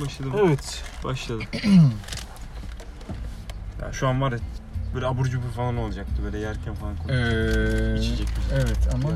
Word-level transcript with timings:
Bakayım 0.00 0.06
başladı 0.06 0.28
mı? 0.28 0.36
Evet. 0.48 0.82
Başladı. 1.04 1.42
ya 3.82 3.92
şu 3.92 4.08
an 4.08 4.20
var 4.20 4.32
ya 4.32 4.38
böyle 4.94 5.06
abur 5.06 5.26
cubur 5.26 5.50
falan 5.56 5.76
olacaktı 5.76 6.12
böyle 6.24 6.38
yerken 6.38 6.74
falan 6.74 6.96
konuşuyor. 6.96 7.56
Ee, 7.96 7.98
İçecek 8.00 8.28
bir 8.28 8.50
şey. 8.50 8.56
Evet 8.58 8.78
ama 8.94 9.08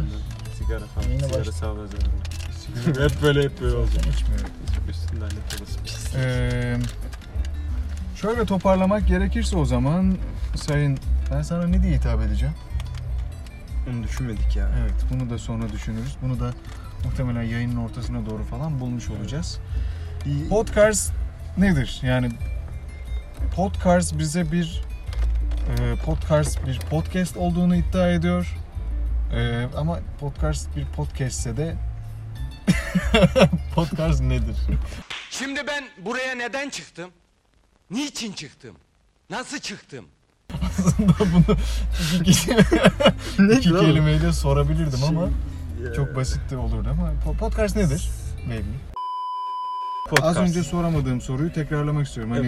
sigara 0.59 0.87
falan. 0.87 1.09
Yine 1.09 1.23
sigara 1.23 1.41
baş- 1.47 1.55
sağlığı 1.55 1.89
zararlı. 1.89 3.05
hep 3.11 3.23
böyle 3.23 3.43
hep 3.43 3.61
böyle 3.61 3.77
olacak. 3.77 4.07
içmiyorum. 4.07 4.47
Üstünden 4.91 5.29
ne 5.29 5.57
kalası 5.57 5.81
pis. 5.85 6.15
Ee, 6.15 6.77
şöyle 8.17 8.45
toparlamak 8.45 9.09
gerekirse 9.09 9.57
o 9.57 9.65
zaman 9.65 10.17
sayın 10.57 10.99
ben 11.31 11.43
sana 11.43 11.67
ne 11.67 11.83
diye 11.83 11.93
hitap 11.97 12.23
edeceğim? 12.23 12.55
Onu 13.91 14.03
düşünmedik 14.03 14.57
ya. 14.57 14.71
Evet 14.83 14.95
bunu 15.13 15.31
da 15.31 15.39
sonra 15.39 15.69
düşünürüz. 15.73 16.17
Bunu 16.23 16.41
da 16.41 16.51
muhtemelen 17.05 17.43
yayının 17.43 17.77
ortasına 17.77 18.27
doğru 18.31 18.45
falan 18.45 18.81
bulmuş 18.81 19.11
olacağız. 19.11 19.59
Podcast 20.51 21.13
nedir? 21.59 22.01
Yani 22.03 22.29
podcast 23.57 24.19
bize 24.19 24.53
bir 24.53 24.83
e, 25.79 25.95
podcast 26.05 26.67
bir 26.67 26.79
podcast 26.81 27.37
olduğunu 27.37 27.77
iddia 27.77 28.09
ediyor. 28.11 28.57
E, 29.35 29.67
ama 29.77 29.99
podcast 30.21 30.77
bir 30.77 30.85
podcastse 30.87 31.57
de 31.57 31.77
podcast 33.75 34.21
nedir? 34.21 34.57
Şimdi 35.31 35.61
ben 35.67 35.85
buraya 36.05 36.35
neden 36.35 36.69
çıktım? 36.71 37.11
Niçin 37.91 38.33
çıktım? 38.33 38.77
Nasıl 39.31 39.59
çıktım? 39.59 40.05
Aslında 40.63 41.13
bunu 41.19 41.57
iki, 42.15 42.25
kişi, 42.25 42.51
iki 43.59 43.71
kelimeyle 43.71 44.33
sorabilirdim 44.33 45.05
ama 45.09 45.29
Ya. 45.85 45.93
çok 45.95 46.17
basit 46.17 46.51
de 46.51 46.57
olurdu 46.57 46.89
ama 46.91 47.13
po- 47.27 47.37
podcast 47.37 47.77
nedir? 47.77 48.09
Belli. 48.51 48.65
Podcast. 50.11 50.39
Az 50.39 50.49
önce 50.49 50.63
soramadığım 50.63 51.21
soruyu 51.21 51.53
tekrarlamak 51.53 52.07
istiyorum. 52.07 52.33
Hani 52.33 52.47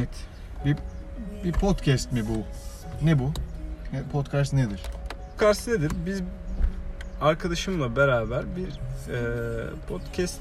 Evet. 0.64 0.76
bir 1.44 1.52
podcast 1.52 2.12
mi 2.12 2.22
bu? 2.28 2.42
Ne 3.06 3.18
bu? 3.18 3.32
Podcast 4.12 4.52
nedir? 4.52 4.80
Podcast 5.30 5.68
nedir? 5.68 5.92
Biz 6.06 6.22
arkadaşımla 7.20 7.96
beraber 7.96 8.44
bir 8.56 8.68
e, 8.68 9.18
podcast 9.88 10.40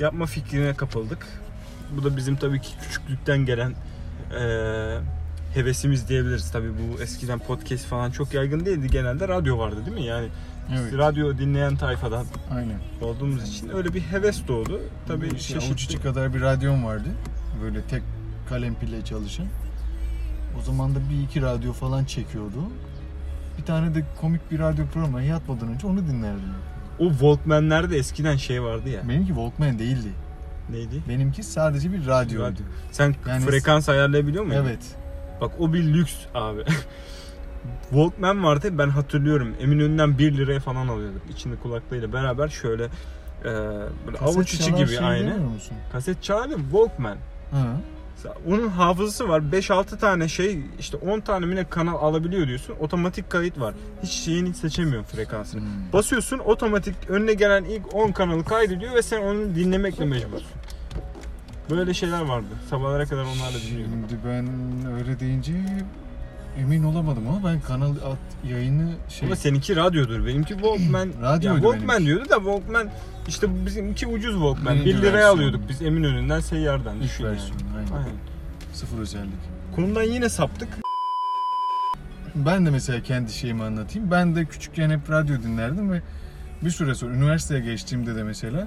yapma 0.00 0.26
fikrine 0.26 0.74
kapıldık. 0.74 1.26
Bu 1.96 2.04
da 2.04 2.16
bizim 2.16 2.36
tabii 2.36 2.60
ki 2.60 2.70
küçüklükten 2.82 3.38
gelen 3.38 3.74
e, 4.40 4.44
hevesimiz 5.54 6.08
diyebiliriz. 6.08 6.50
Tabii 6.52 6.70
bu 6.70 7.02
eskiden 7.02 7.38
podcast 7.38 7.84
falan 7.86 8.10
çok 8.10 8.34
yaygın 8.34 8.66
değildi. 8.66 8.86
Genelde 8.90 9.28
radyo 9.28 9.58
vardı 9.58 9.86
değil 9.86 9.96
mi? 9.96 10.04
Yani 10.06 10.28
Evet. 10.70 10.92
radyo 10.92 11.38
dinleyen 11.38 11.76
tayfadan 11.76 12.26
Aynen. 12.54 12.78
olduğumuz 13.00 13.48
için 13.48 13.68
öyle 13.68 13.94
bir 13.94 14.00
heves 14.00 14.48
doğdu. 14.48 14.80
Tabii 15.08 15.26
işte 15.26 15.38
çeşitli... 15.38 15.66
avuç 15.66 15.84
içi 15.84 16.00
kadar 16.00 16.34
bir 16.34 16.40
radyom 16.40 16.84
vardı. 16.84 17.08
Böyle 17.62 17.82
tek 17.82 18.02
kalem 18.48 18.74
pille 18.74 19.04
çalışan. 19.04 19.46
O 20.58 20.62
zaman 20.62 20.94
da 20.94 20.98
bir 21.10 21.22
iki 21.24 21.42
radyo 21.42 21.72
falan 21.72 22.04
çekiyordu. 22.04 22.58
Bir 23.58 23.62
tane 23.62 23.94
de 23.94 24.04
komik 24.20 24.50
bir 24.50 24.58
radyo 24.58 24.86
programı 24.86 25.22
yatmadan 25.22 25.68
önce 25.68 25.86
onu 25.86 25.98
dinlerdim. 26.08 26.54
O 26.98 27.10
Walkman'lerde 27.10 27.96
eskiden 27.96 28.36
şey 28.36 28.62
vardı 28.62 28.88
ya. 28.88 29.08
Benimki 29.08 29.28
Walkman 29.28 29.78
değildi. 29.78 30.08
Neydi? 30.70 31.02
Benimki 31.08 31.42
sadece 31.42 31.92
bir 31.92 32.06
radyoydu. 32.06 32.52
Radyo. 32.52 32.64
Sen 32.92 33.14
Yani- 33.28 33.44
frekans 33.44 33.88
ayarlayabiliyor 33.88 34.44
muydun? 34.44 34.64
Evet. 34.64 34.96
Bak 35.40 35.50
o 35.58 35.72
bir 35.72 35.84
lüks 35.84 36.14
abi. 36.34 36.64
Walkman 37.90 38.44
vardı 38.44 38.78
ben 38.78 38.88
hatırlıyorum. 38.88 39.54
Eminönü'nden 39.60 40.18
1 40.18 40.36
liraya 40.36 40.60
falan 40.60 40.88
alıyorduk. 40.88 41.22
İçinde 41.30 41.56
kulaklığıyla 41.56 42.12
beraber 42.12 42.48
şöyle 42.48 42.84
e, 42.84 42.90
böyle 44.06 44.18
avuç 44.20 44.54
içi 44.54 44.64
çalar 44.64 44.78
gibi 44.78 44.88
şey 44.88 45.06
aynı. 45.06 45.36
musun? 45.36 45.76
Kaset 45.92 46.22
çalardı 46.22 46.56
Walkman. 46.56 47.16
Ha. 47.50 47.76
Onun 48.48 48.68
hafızası 48.68 49.28
var. 49.28 49.40
5-6 49.40 49.98
tane 49.98 50.28
şey 50.28 50.58
işte 50.78 50.96
10 50.96 51.20
tane 51.20 51.46
mi 51.46 51.56
ne 51.56 51.68
kanal 51.68 51.94
alabiliyor 51.94 52.46
diyorsun. 52.46 52.74
Otomatik 52.80 53.30
kayıt 53.30 53.60
var. 53.60 53.74
Hiç 54.02 54.10
şeyini 54.10 54.54
seçemiyorsun 54.54 55.16
frekansını. 55.16 55.60
Hmm. 55.60 55.92
Basıyorsun 55.92 56.38
otomatik 56.38 56.94
önüne 57.08 57.34
gelen 57.34 57.64
ilk 57.64 57.94
10 57.94 58.12
kanalı 58.12 58.44
kaydediyor 58.44 58.94
ve 58.94 59.02
sen 59.02 59.22
onu 59.22 59.54
dinlemekle 59.54 60.04
mecbursun. 60.04 60.48
Böyle 61.70 61.94
şeyler 61.94 62.20
vardı. 62.20 62.46
Sabahlara 62.70 63.06
kadar 63.06 63.22
onlarla 63.22 63.58
dinliyordum. 63.70 64.04
Şimdi 64.08 64.22
ben 64.26 64.48
öyle 64.92 65.20
deyince 65.20 65.52
emin 66.60 66.82
olamadım 66.82 67.28
ama 67.28 67.48
ben 67.48 67.60
kanal 67.60 67.90
at, 67.90 68.18
yayını 68.50 68.90
şey 69.08 69.26
Ama 69.26 69.36
seninki 69.36 69.76
radyodur. 69.76 70.26
Benimki 70.26 70.52
Walkman. 70.54 71.08
Radyoydu 71.22 71.56
ya 71.56 71.62
Walkman 71.62 71.88
benimki. 71.88 72.06
diyordu 72.06 72.28
da 72.30 72.34
Walkman 72.36 72.88
işte 73.28 73.66
bizimki 73.66 74.06
ucuz 74.06 74.32
Walkman. 74.34 74.74
Birinci 74.74 74.88
1 74.90 74.94
liraya 74.98 75.12
versiyonu. 75.12 75.32
alıyorduk 75.34 75.60
biz 75.68 75.82
Eminönü'nden 75.82 76.40
seyyardan. 76.40 76.96
ilk 76.96 77.20
versiyonu 77.20 77.60
aynen. 77.78 77.92
Aynen. 77.92 78.16
Sıfır 78.72 78.98
özellik. 78.98 79.32
Konudan 79.76 80.02
yine 80.02 80.28
saptık. 80.28 80.68
Ben 82.34 82.66
de 82.66 82.70
mesela 82.70 83.02
kendi 83.02 83.32
şeyimi 83.32 83.62
anlatayım. 83.62 84.10
Ben 84.10 84.36
de 84.36 84.44
küçükken 84.44 84.90
hep 84.90 85.10
radyo 85.10 85.42
dinlerdim 85.42 85.92
ve 85.92 86.02
bir 86.64 86.70
süre 86.70 86.94
sonra 86.94 87.14
üniversiteye 87.14 87.60
geçtiğimde 87.60 88.16
de 88.16 88.22
mesela 88.22 88.66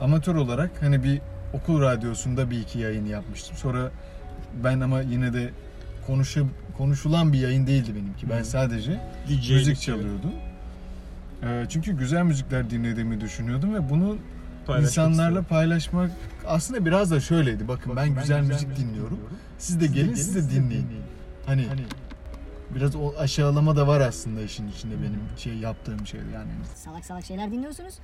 amatör 0.00 0.34
olarak 0.34 0.70
hani 0.80 1.04
bir 1.04 1.20
okul 1.52 1.80
radyosunda 1.80 2.50
bir 2.50 2.60
iki 2.60 2.78
yayın 2.78 3.06
yapmıştım. 3.06 3.56
Sonra 3.56 3.90
ben 4.64 4.80
ama 4.80 5.00
yine 5.00 5.32
de 5.32 5.50
konuşu, 6.06 6.46
konuşulan 6.78 7.32
bir 7.32 7.38
yayın 7.38 7.66
değildi 7.66 7.94
benimki. 7.94 8.30
Ben 8.30 8.42
sadece 8.42 9.00
DJ 9.28 9.50
müzik 9.50 9.80
çalıyordum. 9.80 10.32
Ee, 11.42 11.66
çünkü 11.68 11.92
güzel 11.92 12.22
müzikler 12.22 12.70
dinlediğimi 12.70 13.20
düşünüyordum 13.20 13.74
ve 13.74 13.90
bunu 13.90 14.16
insanlarla 14.80 15.42
paylaşmak 15.42 16.10
aslında 16.46 16.84
biraz 16.84 17.10
da 17.10 17.20
şöyleydi. 17.20 17.68
Bakın, 17.68 17.96
ben, 17.96 18.14
güzel, 18.14 18.42
müzik, 18.42 18.76
dinliyorum. 18.76 19.20
Siz 19.58 19.80
de 19.80 19.86
gelin, 19.86 20.14
siz 20.14 20.50
de 20.50 20.54
dinleyin. 20.54 20.86
Hani, 21.46 21.66
biraz 22.74 22.96
o 22.96 23.12
aşağılama 23.18 23.76
da 23.76 23.86
var 23.86 24.00
aslında 24.00 24.42
işin 24.42 24.68
içinde 24.68 24.94
benim 25.02 25.20
şey 25.36 25.54
yaptığım 25.54 26.06
şey 26.06 26.20
yani. 26.34 26.50
salak 26.74 27.04
salak 27.04 27.24
şeyler 27.24 27.52
dinliyorsunuz. 27.52 27.94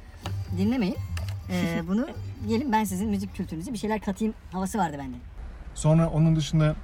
Dinlemeyin. 0.59 0.97
Ee, 1.50 1.82
bunu 1.88 2.09
gelin 2.49 2.72
ben 2.72 2.84
sizin 2.84 3.09
müzik 3.09 3.37
kültürünüze 3.37 3.72
bir 3.72 3.78
şeyler 3.78 4.00
katayım 4.00 4.34
havası 4.53 4.78
vardı 4.78 4.97
bende. 4.99 5.17
Sonra 5.75 6.09
onun 6.11 6.37
dışında 6.37 6.77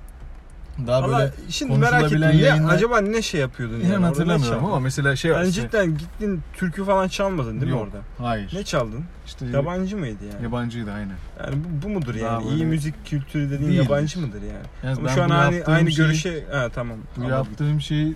daha 0.87 1.03
Valla 1.03 1.19
böyle 1.19 1.33
şimdi 1.49 1.79
merak 1.79 2.05
ettim. 2.05 2.23
yayınlar- 2.23 2.75
acaba 2.75 3.01
ne 3.01 3.23
şey 3.23 3.41
yapıyordun? 3.41 3.81
inan 3.81 3.93
yani? 3.93 4.05
Hatırlamıyorum 4.05 4.65
ama 4.65 4.81
mesela 4.81 5.17
şey 5.17 5.31
Yani 5.31 5.49
işte- 5.49 5.63
cidden 5.63 5.99
gittin 5.99 6.43
türkü 6.57 6.85
falan 6.85 7.09
çalmadın 7.09 7.53
değil 7.61 7.73
mi 7.73 7.79
Yok, 7.79 7.83
orada? 7.83 7.99
Hayır. 8.29 8.51
Ne 8.55 8.65
çaldın? 8.65 9.05
İşte 9.27 9.47
Yabancı 9.47 9.97
mıydı 9.97 10.25
yani? 10.33 10.43
yabancıydı 10.45 10.93
aynen. 10.93 11.15
Yani 11.45 11.57
bu, 11.65 11.87
bu 11.87 11.91
mudur 11.91 12.15
Daha 12.21 12.33
yani? 12.33 12.45
İyi 12.45 12.51
böyle- 12.53 12.65
müzik 12.65 13.07
kültürü 13.07 13.51
dediğin 13.51 13.71
Değildir. 13.71 13.83
yabancı 13.85 14.21
mıdır 14.21 14.43
yani? 14.43 14.67
Yani 14.85 14.97
Ama 14.99 15.09
ben 15.09 15.15
şu 15.15 15.23
an 15.23 15.31
aynı, 15.31 15.65
aynı 15.65 15.93
şeyi- 15.93 16.07
görüşe... 16.07 16.45
Ha 16.53 16.69
tamam. 16.75 16.97
Bu 17.17 17.21
anladım. 17.21 17.37
yaptığım 17.37 17.81
şeyi 17.81 18.15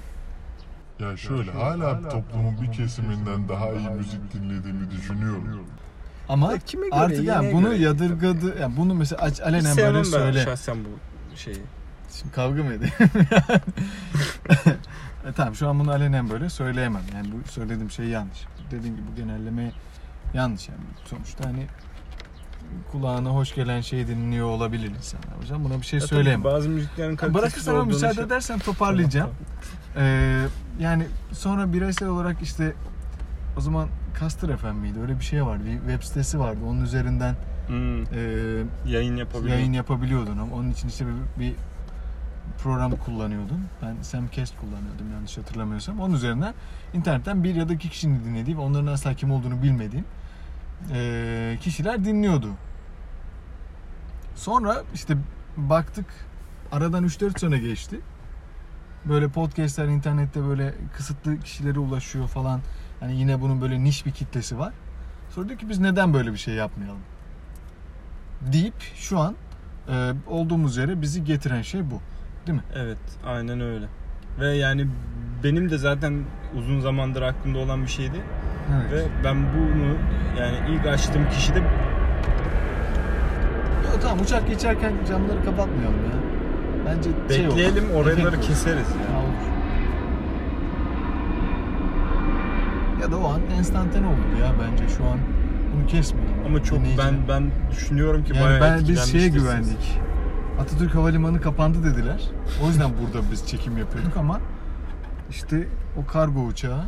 Ya 0.99 1.17
şöyle 1.17 1.51
hala 1.51 2.09
toplumun 2.09 2.61
bir 2.63 2.73
kesiminden 2.73 3.49
daha 3.49 3.69
iyi 3.73 3.89
müzik 3.89 4.33
dinlediğimi 4.35 4.91
düşünüyorum. 4.91 5.61
ama 6.29 6.53
Ya 6.53 6.59
kime 6.59 6.89
göre, 6.89 7.01
artık 7.01 7.25
yani 7.25 7.53
bunu 7.53 7.71
göre. 7.71 7.79
yadırgadı 7.83 8.61
yani 8.61 8.77
bunu 8.77 8.95
mesela 8.95 9.29
alenen 9.45 9.77
böyle 9.77 9.99
ben 9.99 10.03
söyle. 10.03 10.45
şahsen 10.45 10.77
bu 10.85 10.89
şeyi. 11.37 11.57
Şimdi 12.11 12.33
kavga 12.35 12.63
mı 12.63 12.73
edelim? 12.73 12.93
e, 15.27 15.33
tamam 15.37 15.55
şu 15.55 15.69
an 15.69 15.79
bunu 15.81 15.91
alenen 15.91 16.31
böyle 16.31 16.51
söyleyemem. 16.51 17.03
Yani 17.15 17.29
bu 17.33 17.51
söylediğim 17.51 17.91
şey 17.91 18.07
yanlış. 18.07 18.39
Dediğim 18.71 18.97
gibi 18.97 19.07
bu 19.13 19.17
genelleme 19.17 19.73
yanlış 20.35 20.69
yani. 20.69 20.81
Sonuçta 21.05 21.49
hani 21.49 21.67
kulağına 22.93 23.31
hoş 23.31 23.55
gelen 23.55 23.81
şey 23.81 24.07
dinliyor 24.07 24.47
olabilir 24.47 24.91
insanlar. 24.91 25.41
Yüzden 25.41 25.65
buna 25.65 25.81
bir 25.81 25.87
şey 25.87 26.01
Ya 26.01 26.07
söyleyemem. 26.07 26.45
Bazı 26.45 26.69
müziklerin 26.69 27.17
kalitesiz 27.17 27.43
Bırakırsan 27.43 27.75
ama 27.75 27.85
müsaade 27.85 28.15
şey- 28.15 28.25
edersen 28.25 28.59
toparlayacağım. 28.59 29.31
Ee, 29.97 30.43
yani 30.81 31.07
sonra 31.33 31.73
bireysel 31.73 32.09
olarak 32.09 32.43
işte 32.43 32.73
o 33.57 33.61
zaman 33.61 33.89
Kastır 34.15 34.57
FM 34.57 34.67
miydi? 34.75 34.99
Öyle 35.03 35.19
bir 35.19 35.25
şey 35.25 35.45
vardı. 35.47 35.63
Bir 35.67 35.79
web 35.79 36.03
sitesi 36.03 36.39
vardı. 36.39 36.59
Onun 36.67 36.85
üzerinden 36.85 37.37
Hmm, 37.67 38.03
e, 38.03 38.07
yayın 38.87 39.17
yapabiliyor. 39.17 39.57
yayın 39.57 39.73
yapabiliyordun 39.73 40.39
ama 40.39 40.57
onun 40.57 40.71
için 40.71 40.89
işte 40.89 41.05
bir, 41.07 41.41
bir 41.45 41.55
program 42.59 42.97
kullanıyordun. 42.97 43.65
Ben 43.83 44.03
Semcast 44.03 44.61
kullanıyordum 44.61 45.13
yanlış 45.13 45.39
hatırlamıyorsam. 45.39 46.01
Onun 46.01 46.15
üzerinden 46.15 46.55
internetten 46.95 47.45
bir 47.45 47.55
ya 47.55 47.69
da 47.69 47.73
iki 47.73 47.91
kişinin 47.91 48.25
dinlediği 48.25 48.57
ve 48.57 48.61
onların 48.61 48.87
asla 48.87 49.15
kim 49.15 49.31
olduğunu 49.31 49.63
bilmediğim 49.63 50.05
kişiler 51.61 52.05
dinliyordu. 52.05 52.49
Sonra 54.35 54.83
işte 54.95 55.17
baktık 55.57 56.07
aradan 56.73 57.05
3-4 57.05 57.41
sene 57.41 57.59
geçti. 57.59 58.01
Böyle 59.05 59.29
podcastler 59.29 59.89
internette 59.89 60.45
böyle 60.45 60.75
kısıtlı 60.97 61.41
kişilere 61.41 61.79
ulaşıyor 61.79 62.29
falan. 62.29 62.61
Hani 63.01 63.17
yine 63.17 63.41
bunun 63.41 63.61
böyle 63.61 63.85
niş 63.85 64.07
bir 64.07 64.11
kitlesi 64.11 64.59
var. 64.59 64.73
Sonra 65.31 65.49
diyor 65.49 65.61
ki 65.61 65.69
biz 65.69 65.79
neden 65.79 66.15
böyle 66.15 66.33
bir 66.33 66.39
şey 66.39 66.55
yapmayalım? 66.55 67.01
Deyip 68.53 68.75
şu 68.97 69.19
an 69.19 69.35
olduğumuz 70.27 70.77
yere 70.77 71.03
bizi 71.03 71.25
getiren 71.25 71.63
şey 71.63 71.91
bu. 71.91 72.01
Değil 72.47 72.59
mi? 72.59 72.65
Evet, 72.77 72.99
aynen 73.27 73.61
öyle. 73.61 73.87
Ve 74.41 74.47
yani 74.57 74.87
benim 75.45 75.71
de 75.71 75.79
zaten 75.79 76.15
uzun 76.59 76.81
zamandır 76.81 77.23
aklımda 77.23 77.59
olan 77.59 77.83
bir 77.83 77.89
şeydi. 77.89 78.21
Ve 78.93 79.03
ben 79.25 79.37
bunu 79.37 79.95
yani 80.41 80.57
ilk 80.75 80.87
açtığım 80.87 81.29
kişi 81.31 81.55
de 81.55 81.59
Yok 81.59 81.69
tamam 84.03 84.21
uçak 84.21 84.49
geçerken 84.49 84.93
camları 85.09 85.45
kapatmayalım 85.45 85.97
ya. 85.97 86.21
Bence 86.87 87.11
şey 87.35 87.47
olur, 87.47 87.57
Bekleyelim 87.57 87.85
efekt 87.85 87.97
oraları 87.97 88.29
olur. 88.37 88.43
keseriz 88.43 88.89
ya. 88.89 89.19
olur. 89.19 89.51
Ya 93.03 93.13
da 93.13 93.19
o 93.19 93.29
an 93.33 93.41
enstantane 93.59 94.07
olur 94.07 94.41
ya 94.43 94.53
bence 94.63 94.85
şu 94.97 95.05
an 95.05 95.19
bunu 95.77 95.87
kesmeyelim. 95.87 96.35
Ama 96.47 96.63
çok 96.65 96.79
Dinleyici. 96.79 96.99
ben 96.99 97.15
ben 97.29 97.51
düşünüyorum 97.71 98.25
ki 98.25 98.33
yani 98.37 98.45
bayağı 98.45 98.61
ben 98.61 98.79
biz 98.89 99.13
şeye 99.13 99.27
etkilenmiştir 99.27 99.31
siz. 99.31 99.43
güvendik. 99.43 100.01
Atatürk 100.61 100.95
Havalimanı 100.95 101.41
kapandı 101.41 101.85
dediler. 101.85 102.21
O 102.65 102.69
yüzden 102.69 102.91
burada 103.03 103.31
biz 103.33 103.47
çekim 103.47 103.79
yapıyorduk 103.79 104.17
ama 104.17 104.41
işte 105.31 105.69
o 105.97 106.07
kargo 106.07 106.41
uçağı 106.45 106.85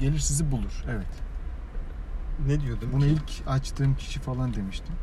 gelir 0.00 0.18
sizi 0.18 0.50
bulur. 0.50 0.84
Evet. 0.90 1.06
Ne 2.46 2.60
diyordum 2.60 2.88
Bunu 2.92 3.00
ki? 3.00 3.06
ilk 3.08 3.48
açtığım 3.48 3.94
kişi 3.94 4.20
falan 4.20 4.54
demiştim. 4.54 4.94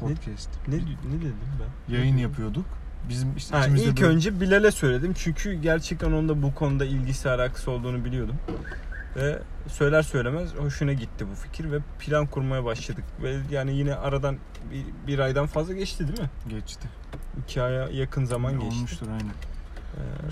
Podcast. 0.00 0.48
Ne, 0.68 0.74
ne 0.76 0.80
dedim 1.20 1.34
ben? 1.88 1.94
Yayın 1.94 2.16
yapıyorduk. 2.16 2.64
Bizim 3.08 3.36
işte 3.36 3.56
Ha, 3.56 3.66
ilk 3.66 4.00
böyle- 4.00 4.06
önce 4.12 4.40
Bilal'e 4.40 4.70
söyledim 4.70 5.12
çünkü 5.16 5.52
gerçekten 5.54 6.06
onun 6.12 6.28
da 6.28 6.42
bu 6.42 6.54
konuda 6.54 6.84
ilgisi 6.84 7.30
alakası 7.30 7.70
olduğunu 7.70 8.04
biliyordum. 8.04 8.36
Ve 9.16 9.38
söyler 9.68 10.02
söylemez 10.02 10.54
hoşuna 10.54 10.92
gitti 10.92 11.26
bu 11.30 11.34
fikir 11.34 11.72
ve 11.72 11.78
plan 11.98 12.26
kurmaya 12.26 12.64
başladık. 12.64 13.04
Ve 13.22 13.36
yani 13.50 13.76
yine 13.76 13.94
aradan 13.94 14.36
bir, 14.72 15.06
bir 15.06 15.18
aydan 15.18 15.46
fazla 15.46 15.74
geçti 15.74 16.08
değil 16.08 16.20
mi? 16.20 16.30
geçti. 16.48 16.88
İki 17.44 17.62
aya 17.62 17.88
yakın 17.88 18.24
zaman 18.24 18.60
geçti. 18.60 18.76
Olmuştur 18.76 19.06
aynen. 19.06 19.34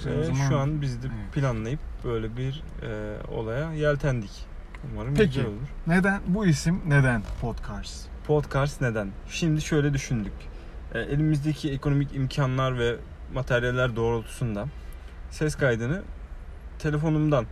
Ee, 0.07 0.19
ve 0.19 0.25
zaman- 0.25 0.49
şu 0.49 0.59
an 0.59 0.83
biz 0.83 1.03
de 1.03 1.07
Evet. 1.07 1.35
planlayıp 1.35 1.81
böyle 2.05 2.37
bir 2.37 2.63
e, 2.83 3.17
olaya 3.29 3.73
yeltendik. 3.73 4.31
Umarım 4.93 5.15
Peki. 5.15 5.27
güzel 5.29 5.47
olur. 5.47 5.57
Neden 5.87 6.21
bu 6.27 6.47
isim 6.47 6.81
neden 6.87 7.23
Podcast? 7.41 8.09
Podcast 8.27 8.81
neden? 8.81 9.09
Şimdi 9.29 9.61
şöyle 9.61 9.95
düşündük. 9.95 10.33
E, 10.95 10.99
elimizdeki 11.01 11.73
ekonomik 11.73 12.15
imkanlar 12.15 12.79
ve 12.79 12.97
materyaller 13.35 13.97
doğrultusunda 13.97 14.67
ses 15.31 15.55
kaydını 15.55 16.03
telefonumdan 16.79 17.47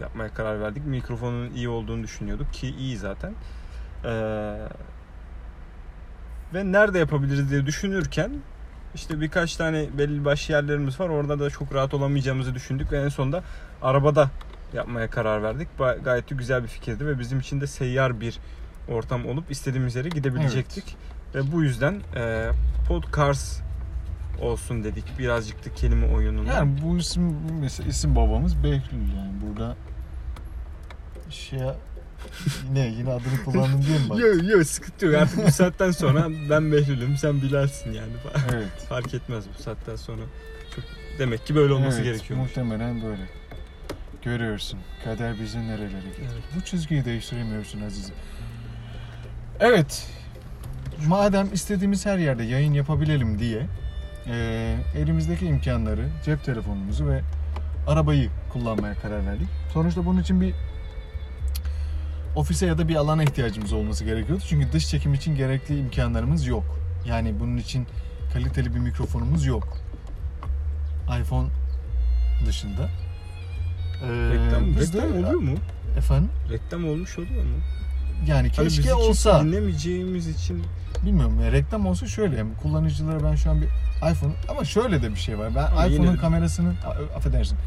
yapmaya 0.00 0.34
karar 0.34 0.60
verdik. 0.60 0.86
Mikrofonun 0.86 1.50
iyi 1.50 1.68
olduğunu 1.68 2.02
düşünüyorduk 2.02 2.52
ki 2.52 2.74
iyi 2.78 2.96
zaten. 2.96 3.34
E, 4.04 4.12
ve 6.54 6.72
nerede 6.72 6.98
yapabiliriz 6.98 7.50
diye 7.50 7.66
düşünürken 7.66 8.30
işte 8.94 9.20
birkaç 9.20 9.56
tane 9.56 9.98
belli 9.98 10.24
başlı 10.24 10.54
yerlerimiz 10.54 11.00
var. 11.00 11.08
Orada 11.08 11.38
da 11.38 11.50
çok 11.50 11.74
rahat 11.74 11.94
olamayacağımızı 11.94 12.54
düşündük 12.54 12.92
ve 12.92 13.02
en 13.02 13.08
sonunda 13.08 13.42
arabada 13.82 14.30
yapmaya 14.72 15.10
karar 15.10 15.42
verdik. 15.42 15.68
Gayet 16.04 16.30
de 16.30 16.34
güzel 16.34 16.62
bir 16.62 16.68
fikirdi 16.68 17.06
ve 17.06 17.18
bizim 17.18 17.40
için 17.40 17.60
de 17.60 17.66
seyyar 17.66 18.20
bir 18.20 18.38
ortam 18.88 19.26
olup 19.26 19.50
istediğimiz 19.50 19.96
yere 19.96 20.08
gidebilecektik. 20.08 20.96
Ve 21.34 21.52
bu 21.52 21.62
yüzden 21.62 22.00
e, 22.16 22.50
Podcars 22.88 23.60
olsun 24.40 24.84
dedik. 24.84 25.18
Birazcık 25.18 25.66
da 25.66 25.74
kelime 25.74 26.06
oyunundan. 26.06 26.54
Yani 26.54 26.78
bu 26.82 26.98
isim 26.98 27.36
mesela 27.60 27.88
isim 27.88 28.16
babamız 28.16 28.64
Behlül 28.64 29.16
yani 29.16 29.32
burada 29.46 29.76
şey 31.30 31.58
ne 32.72 32.86
yine 32.86 33.12
adını 33.12 33.44
kullandım 33.44 33.82
diye 33.82 33.98
mi 33.98 34.04
bak? 34.10 34.18
Yok 34.18 34.50
yok 34.50 34.66
sıkıntı 34.66 35.06
yok. 35.06 35.14
Artık 35.14 35.46
bu 35.46 35.50
saatten 35.50 35.90
sonra 35.90 36.28
ben 36.50 36.72
Behlül'üm 36.72 37.16
sen 37.16 37.42
Bilal'sin 37.42 37.92
yani. 37.92 38.12
Evet. 38.54 38.86
Fark 38.88 39.14
etmez 39.14 39.44
bu 39.58 39.62
saatten 39.62 39.96
sonra. 39.96 40.22
Çok 40.76 40.84
demek 41.18 41.46
ki 41.46 41.54
böyle 41.54 41.72
olması 41.72 42.00
evet, 42.00 42.12
gerekiyor. 42.12 42.40
Muhtemelen 42.40 43.02
böyle. 43.02 43.22
Görüyorsun. 44.22 44.78
Kader 45.04 45.40
bizi 45.40 45.58
nerelere 45.58 45.86
getirdi. 45.86 46.28
Evet. 46.32 46.42
Bu 46.56 46.60
çizgiyi 46.64 47.04
değiştiremiyorsun 47.04 47.80
azizim. 47.80 48.14
Evet. 49.60 50.08
Madem 51.06 51.48
istediğimiz 51.52 52.06
her 52.06 52.18
yerde 52.18 52.44
yayın 52.44 52.72
yapabilelim 52.72 53.38
diye 53.38 53.66
eee, 54.26 54.76
elimizdeki 54.96 55.46
imkanları, 55.46 56.08
cep 56.24 56.44
telefonumuzu 56.44 57.06
ve 57.08 57.20
arabayı 57.86 58.30
kullanmaya 58.52 58.94
karar 58.94 59.26
verdik. 59.26 59.48
Sonuçta 59.72 60.06
bunun 60.06 60.20
için 60.22 60.40
bir 60.40 60.54
ofise 62.36 62.66
ya 62.66 62.78
da 62.78 62.88
bir 62.88 62.96
alana 62.96 63.22
ihtiyacımız 63.22 63.72
olması 63.72 64.04
gerekiyordu. 64.04 64.42
Çünkü 64.48 64.72
dış 64.72 64.88
çekim 64.88 65.14
için 65.14 65.36
gerekli 65.36 65.78
imkanlarımız 65.78 66.46
yok. 66.46 66.78
Yani 67.06 67.40
bunun 67.40 67.56
için 67.56 67.86
kaliteli 68.32 68.74
bir 68.74 68.80
mikrofonumuz 68.80 69.46
yok. 69.46 69.78
iPhone 71.20 71.48
dışında. 72.46 72.88
Ee, 74.02 74.06
Reklam, 74.08 74.76
reklam 74.80 75.12
oluyor 75.18 75.40
mu? 75.40 75.56
Efendim? 75.98 76.30
Reklam 76.50 76.88
olmuş 76.88 77.18
oluyor 77.18 77.44
mu? 77.44 77.56
Yani 78.26 78.50
Hani 78.56 78.68
keşke 78.68 78.82
kimse 78.82 78.94
olsa. 78.94 79.44
dinlemeyeceğimiz 79.44 80.28
için 80.28 80.62
Bilmiyorum 81.04 81.40
ya 81.44 81.52
reklam 81.52 81.86
olsa 81.86 82.06
şöyle 82.06 82.36
yani 82.36 82.50
kullanıcılara 82.62 83.24
ben 83.24 83.34
şu 83.34 83.50
an 83.50 83.60
bir 83.60 83.66
iPhone 84.12 84.32
ama 84.48 84.64
şöyle 84.64 85.02
de 85.02 85.10
bir 85.10 85.16
şey 85.18 85.38
var. 85.38 85.54
Ben 85.54 85.66
Ama 85.66 85.86
iPhone'un 85.86 86.16
kamerasının 86.16 86.74
a- 86.86 87.16
affedersin. 87.16 87.58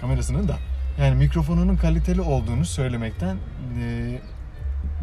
Kamerasının 0.00 0.48
da 0.48 0.56
yani 1.00 1.14
mikrofonunun 1.14 1.76
kaliteli 1.76 2.20
olduğunu 2.20 2.64
söylemekten 2.64 3.36
e, 3.82 4.18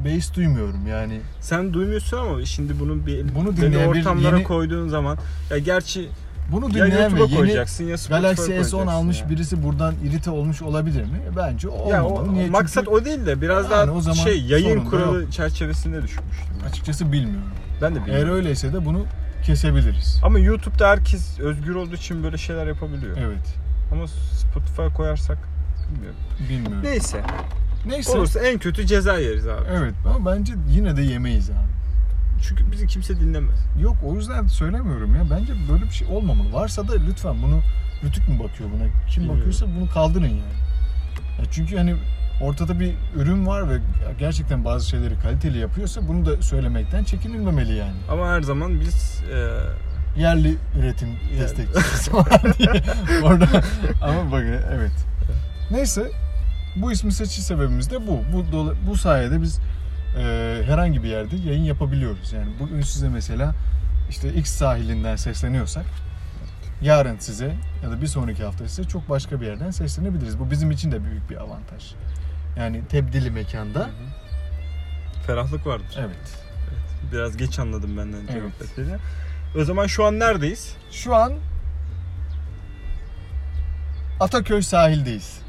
beis 0.06 0.34
duymuyorum 0.36 0.88
yani. 0.88 1.20
sen 1.42 1.74
duymuyorsun 1.74 2.18
ama 2.18 2.46
şimdi 2.46 2.80
bunu 2.80 3.06
bir 3.06 3.36
Bunu 3.36 3.52
belli 3.52 3.62
dinleyen 3.62 3.94
bir 3.94 4.00
ortamlara 4.00 4.36
yeni- 4.36 4.44
koyduğun 4.48 4.88
zaman 4.88 5.18
ya 5.52 5.58
gerçi 5.58 6.10
Bunu 6.52 6.70
dinleyen 6.74 7.16
ve 7.16 7.20
yeni 7.22 7.36
koyacaksın 7.36 7.84
ya 7.84 7.96
Galaxy 8.10 8.42
S10 8.42 8.46
koyacaksın 8.46 8.88
almış 8.88 9.22
ya. 9.22 9.30
birisi 9.30 9.64
buradan 9.64 9.94
irite 10.04 10.32
olmuş 10.32 10.62
olabilir 10.62 11.02
mi? 11.04 11.20
Bence 11.38 11.70
o 11.70 11.90
Ya 11.92 12.04
o, 12.06 12.08
olmamalı. 12.08 12.34
Niye? 12.34 12.50
maksat 12.50 12.86
Çünkü 12.86 12.98
o 13.02 13.06
değil 13.06 13.26
de 13.26 13.42
biraz 13.42 13.72
Yani 13.72 13.88
daha 13.88 13.98
o 13.98 14.02
zaman 14.02 14.24
şey 14.24 14.42
yayın 14.42 14.86
kuralı 14.86 15.32
çerçevesinde 15.32 15.98
düşmüştüm. 16.04 16.56
açıkçası 16.70 17.12
bilmiyorum. 17.12 17.50
Ben 17.82 17.96
de 17.96 18.00
Eğer 18.00 18.06
bilmiyorum. 18.08 18.34
öyleyse 18.36 18.74
de 18.74 18.86
bunu 18.86 19.06
kesebiliriz. 19.46 20.20
Ama 20.24 20.40
YouTube'da 20.40 20.90
herkes 20.90 21.40
özgür 21.40 21.76
olduğu 21.76 21.96
için 21.96 22.24
böyle 22.24 22.38
şeyler 22.38 22.68
yapabiliyor. 22.68 23.18
Evet. 23.18 23.56
Ama 23.92 24.08
Spotify'a 24.08 24.94
koyarsak 24.94 25.38
bilmiyorum. 25.92 26.20
Bilmiyorum. 26.50 26.84
Neyse. 26.84 27.22
Neyse. 27.88 28.18
Olursa 28.18 28.40
en 28.40 28.60
kötü 28.60 28.86
ceza 28.86 29.18
yeriz 29.18 29.48
abi. 29.48 29.64
Evet 29.78 29.94
ama 30.16 30.32
bence 30.32 30.54
yine 30.70 30.98
de 30.98 31.02
yemeyiz 31.02 31.50
abi. 31.50 31.75
Çünkü 32.48 32.72
bizi 32.72 32.88
kimse 32.88 33.20
dinlemez. 33.20 33.60
Yok 33.82 33.98
o 34.06 34.16
yüzden 34.16 34.48
söylemiyorum 34.48 35.16
ya. 35.16 35.22
Bence 35.32 35.54
böyle 35.72 35.84
bir 35.84 35.92
şey 35.92 36.08
olmamalı. 36.08 36.54
Varsa 36.54 36.88
da 36.88 36.94
lütfen 37.10 37.36
bunu 37.44 37.62
Rütük 38.04 38.30
mü 38.30 38.40
bakıyor 38.40 38.70
buna? 38.72 38.84
Kim 38.84 39.16
Bilmiyorum. 39.16 39.38
bakıyorsa 39.38 39.66
bunu 39.80 39.90
kaldırın 39.90 40.24
yani. 40.26 40.56
Ya 41.40 41.46
çünkü 41.52 41.78
hani 41.78 41.96
ortada 42.42 42.80
bir 42.80 42.94
ürün 43.16 43.48
var 43.48 43.70
ve 43.70 43.78
gerçekten 44.20 44.66
bazı 44.66 44.90
şeyleri 44.90 45.20
kaliteli 45.20 45.58
yapıyorsa 45.58 46.08
bunu 46.08 46.26
da 46.26 46.42
söylemekten 46.42 47.04
çekinilmemeli 47.04 47.74
yani. 47.76 47.98
Ama 48.10 48.28
her 48.28 48.42
zaman 48.42 48.80
biz 48.80 49.22
e, 49.34 49.50
Yerli 50.22 50.58
üretim 50.80 51.10
Yani. 51.10 51.40
destekçisi 51.42 52.12
orada 53.24 53.48
ama 54.02 54.32
bak 54.32 54.44
evet. 54.74 54.92
Neyse 55.72 56.12
bu 56.76 56.92
ismi 56.92 57.12
seçiş 57.12 57.44
sebebimiz 57.44 57.92
de 57.92 58.08
bu. 58.08 58.20
Bu 58.34 58.74
bu 58.88 58.98
sayede 58.98 59.42
biz 59.42 59.60
e, 60.18 60.62
herhangi 60.66 61.04
bir 61.04 61.10
yerde 61.10 61.36
yayın 61.36 61.64
yapabiliyoruz. 61.64 62.34
Yani 62.34 62.48
bugün 62.60 62.82
size 62.82 63.10
mesela 63.10 63.56
işte 64.10 64.34
X 64.34 64.52
sahilinden 64.52 65.16
sesleniyorsak 65.16 65.86
yarın 66.82 67.18
size 67.20 67.56
ya 67.84 67.92
da 67.92 68.02
bir 68.02 68.08
sonraki 68.08 68.44
hafta 68.44 68.68
size 68.68 68.84
çok 68.84 69.10
başka 69.10 69.42
bir 69.42 69.46
yerden 69.46 69.72
seslenebiliriz. 69.72 70.40
Bu 70.40 70.52
bizim 70.52 70.72
için 70.72 70.92
de 70.92 71.04
büyük 71.04 71.30
bir 71.30 71.38
avantaj. 71.38 71.94
Yani 72.58 72.82
tebdili 72.90 73.32
mekanda. 73.32 73.90
ferahlık 75.28 75.68
vardır. 75.68 75.98
Evet. 76.00 76.46
Biraz 77.12 77.38
geç 77.38 77.60
anladım 77.60 77.98
benden 77.98 78.28
Evet. 78.34 79.00
O 79.58 79.64
zaman 79.64 79.88
şu 79.88 80.06
an 80.06 80.20
neredeyiz? 80.20 80.76
Şu 80.92 81.16
an 81.16 81.34
Ataköy 84.20 84.62
sahildeyiz. 84.62 85.45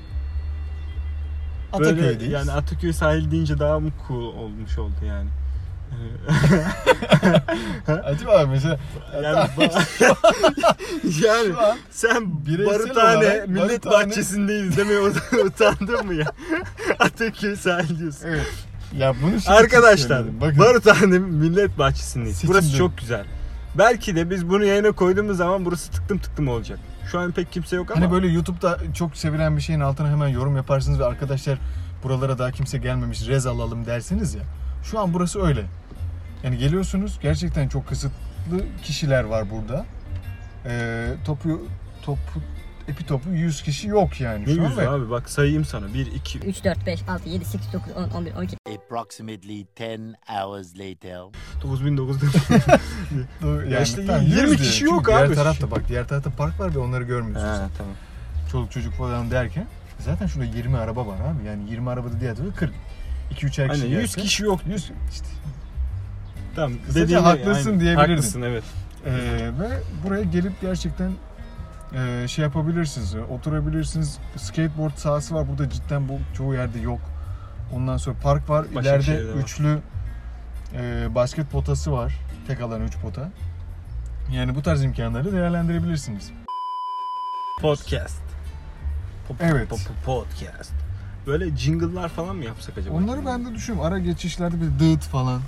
Böyle 1.79 1.91
Ataköy'deyiz. 1.91 2.33
yani 2.33 2.53
Ataköy 2.53 2.93
sahil 2.93 3.31
deyince 3.31 3.59
daha 3.59 3.81
mı 3.81 3.91
cool 4.09 4.23
olmuş 4.37 4.79
oldu 4.79 4.95
yani? 5.07 5.29
Acaba 8.05 8.47
mesela 8.51 8.79
yani 9.23 9.49
yani 11.25 11.55
sen 11.91 12.31
Barutane 12.67 13.45
Millet 13.47 13.85
Barutane- 13.85 13.91
Bahçesi'ndeyiz 14.07 14.77
demeye 14.77 15.01
ut- 15.01 15.47
utandın 15.47 16.07
mı 16.07 16.15
ya? 16.15 16.27
Ataköy 16.99 17.57
sahil 17.57 17.99
diyorsun. 17.99 18.27
evet. 18.29 18.47
Ya 18.97 19.15
bunu 19.23 19.41
şimdi 19.41 19.51
Arkadaşlar 19.57 20.41
Barutane 20.41 21.19
Millet 21.19 21.79
Bahçesi'ndeyiz. 21.79 22.43
Burası 22.47 22.77
çok 22.77 22.99
güzel. 22.99 23.25
Belki 23.79 24.17
de 24.17 24.31
biz 24.31 24.49
bunu 24.49 24.65
yayına 24.65 24.93
koyduğumuz 24.93 25.37
zaman 25.37 25.65
burası 25.65 25.91
tıktım 25.93 26.19
tıktım 26.19 26.49
olacak. 26.49 26.79
Şu 27.11 27.21
an 27.21 27.33
pek 27.33 27.53
kimse 27.53 27.77
yok 27.77 27.91
ama 27.91 28.01
hani 28.01 28.13
böyle 28.13 28.27
YouTube'da 28.27 28.79
çok 28.95 29.17
sevilen 29.17 29.57
bir 29.57 29.63
şeyin 29.63 29.81
altına 29.81 30.11
hemen 30.11 30.29
yorum 30.29 30.57
yaparsınız 30.57 31.01
ve 31.01 31.05
arkadaşlar 31.05 31.59
buralara 32.03 32.39
daha 32.39 32.51
kimse 32.51 32.79
gelmemiş 32.79 33.29
rez 33.29 33.47
alalım 33.47 33.87
dersiniz 33.87 34.35
ya. 34.35 34.43
Şu 34.83 34.99
an 34.99 35.15
burası 35.15 35.43
öyle. 35.43 35.65
Yani 36.43 36.59
geliyorsunuz 36.59 37.19
gerçekten 37.23 37.69
çok 37.69 37.89
kısıtlı 37.89 38.65
kişiler 38.83 39.25
var 39.25 39.51
burada. 39.51 39.87
Ee, 40.67 41.15
topu 41.25 41.69
topu 42.03 42.41
epitopu 42.89 43.31
100 43.31 43.63
kişi 43.63 43.89
yok 43.89 44.21
yani 44.21 44.47
Ne 44.47 44.55
şu 44.55 44.63
an. 44.65 44.69
yüzü 44.69 44.77
ve- 44.81 44.89
abi 44.89 45.11
bak 45.11 45.31
sayayım 45.31 45.65
sana. 45.65 45.95
1, 45.95 46.07
2, 46.07 46.39
3, 46.39 46.65
4, 46.65 46.87
5, 46.87 47.01
6, 47.09 47.29
7, 47.29 47.45
8, 47.45 47.73
9, 47.73 47.93
10, 47.97 48.11
11, 48.19 48.35
12. 48.35 48.57
Approximately 48.77 49.67
10 49.81 50.15
hours 50.29 50.75
later. 50.79 51.21
9900. 51.63 52.33
Doğru, 53.43 53.67
Ya 53.71 53.81
işte 53.81 54.07
tamam, 54.07 54.23
20 54.23 54.51
100 54.51 54.57
kişi 54.57 54.81
diyor. 54.81 54.93
yok 54.93 55.05
Çünkü 55.07 55.19
abi. 55.19 55.27
Diğer 55.27 55.37
tarafta 55.37 55.71
bak 55.71 55.89
diğer 55.89 56.09
tarafta 56.09 56.31
park 56.31 56.61
var 56.61 56.75
ve 56.75 56.79
onları 56.79 57.05
görmüyorsun 57.05 57.47
sen. 57.57 57.71
tamam. 57.79 57.95
Çoluk 58.53 58.71
çocuk 58.73 58.95
falan 58.95 59.31
derken 59.31 59.67
zaten 59.99 60.27
şurada 60.27 60.45
20 60.57 60.77
araba 60.77 61.07
var 61.07 61.17
abi. 61.17 61.47
Yani 61.47 61.71
20 61.71 61.91
arabada 61.91 62.21
diğer 62.21 62.37
tarafta 62.37 62.57
40. 62.59 62.73
2 63.31 63.47
3'er 63.47 63.51
kişi 63.51 63.63
Aynen 63.85 63.87
100 64.01 64.01
gelse- 64.17 64.21
kişi 64.21 64.43
yok. 64.45 64.61
100 64.69 64.91
işte. 65.13 65.27
Tamam. 66.57 66.73
Kısaca 66.87 67.25
haklısın 67.25 67.67
aynen. 67.71 67.81
diyebilirdin. 67.81 68.11
Haklısın 68.13 68.43
evet. 68.43 68.65
Ee, 69.07 69.13
ve 69.61 69.69
buraya 70.05 70.23
gelip 70.23 70.61
gerçekten 70.61 71.11
e, 71.95 72.29
şey 72.29 72.43
yapabilirsiniz. 72.43 73.15
Oturabilirsiniz. 73.31 74.19
Skateboard 74.37 74.97
sahası 74.97 75.35
var. 75.35 75.49
Burada 75.49 75.71
cidden 75.71 76.09
bu 76.09 76.19
çoğu 76.37 76.55
yerde 76.55 76.79
yok. 76.79 77.01
Ondan 77.75 77.97
sonra 77.97 78.17
park 78.23 78.51
var. 78.51 78.67
Başakşehir'de 78.75 79.21
İleride 79.23 79.39
var. 79.39 79.43
üçlü 79.43 79.79
e, 80.75 81.09
basket 81.15 81.51
potası 81.51 81.93
var. 81.93 82.15
Tek 82.47 82.61
alan 82.61 82.81
3 82.83 82.99
pota. 82.99 83.31
Yani 84.33 84.55
bu 84.55 84.63
tarz 84.63 84.85
imkanları 84.85 85.33
değerlendirebilirsiniz. 85.33 86.31
Podcast. 87.61 88.23
Pop- 89.29 89.37
Evet. 89.41 89.71
pop- 89.71 90.05
podcast. 90.05 90.73
Böyle 91.27 91.57
jingle'lar 91.57 92.09
falan 92.09 92.37
mı 92.37 92.45
yapsak 92.45 92.79
acaba? 92.79 92.95
Onları 92.95 93.27
ben 93.27 93.47
de 93.47 93.55
düşünüyorum. 93.55 93.93
Ara 93.93 93.99
geçişlerde 93.99 94.57
bir 94.61 94.79
dıt 94.97 95.03
falan. 95.05 95.41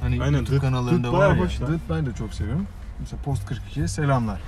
Hani 0.00 0.22
Aynen, 0.22 0.38
YouTube 0.38 0.56
dıt- 0.56 0.60
kanallarında 0.60 1.08
dıt 1.08 1.14
var 1.14 1.34
ya. 1.36 1.40
hoş. 1.44 1.60
Dıt 1.60 1.80
ben 1.90 2.06
de 2.06 2.12
çok 2.14 2.34
seviyorum. 2.34 2.66
Mesela 3.00 3.22
Post 3.22 3.42
42'ye 3.50 3.88
selamlar. 3.88 4.40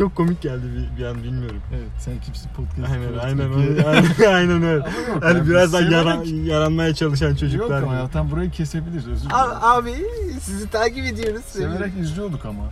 Çok 0.00 0.16
komik 0.16 0.42
geldi 0.42 0.62
bir, 0.76 1.00
bir 1.00 1.06
an 1.06 1.22
bilmiyorum. 1.22 1.62
Evet 1.74 1.88
sen 1.98 2.20
kimsin 2.20 2.50
podcast? 2.50 2.92
Aynen 2.92 3.18
aynen 3.18 3.52
42'ye. 3.52 3.68
öyle. 3.70 3.86
Aynen, 3.88 4.34
aynen 4.34 4.62
öyle. 4.68 4.84
Yok 4.84 5.22
Hani 5.24 5.38
ya, 5.38 5.46
biraz 5.46 5.72
daha 5.72 5.82
severek- 5.82 5.92
yara, 5.92 6.54
yaranmaya 6.54 6.94
çalışan 6.94 7.34
çocuklar. 7.34 7.80
Yok 7.80 7.88
ama 7.92 8.08
tam 8.10 8.30
burayı 8.30 8.50
kesebiliriz 8.50 9.08
özür 9.08 9.30
dilerim. 9.30 9.36
Abi, 9.36 9.90
abi 9.90 9.94
sizi 10.40 10.70
takip 10.70 11.04
ediyoruz. 11.04 11.44
Severek 11.44 11.92
izliyorduk 12.00 12.44
ama. 12.44 12.62